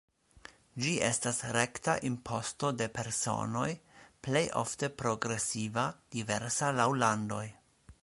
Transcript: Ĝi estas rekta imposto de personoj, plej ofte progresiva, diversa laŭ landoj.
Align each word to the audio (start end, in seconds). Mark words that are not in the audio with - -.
Ĝi 0.85 0.93
estas 1.09 1.41
rekta 1.57 1.95
imposto 2.09 2.73
de 2.79 2.89
personoj, 2.97 3.69
plej 4.29 4.45
ofte 4.65 4.93
progresiva, 5.05 5.89
diversa 6.17 6.77
laŭ 6.83 6.93
landoj. 7.07 7.49